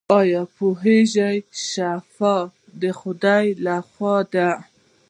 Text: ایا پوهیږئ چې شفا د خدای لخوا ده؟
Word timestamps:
ایا 0.19 0.41
پوهیږئ 0.55 1.37
چې 1.41 1.59
شفا 1.71 2.37
د 2.81 2.83
خدای 2.99 3.45
لخوا 3.65 4.15
ده؟ 4.33 4.49